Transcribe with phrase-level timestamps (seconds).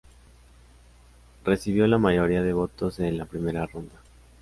[1.45, 3.93] Recibió la mayoría de votos en la primera ronda.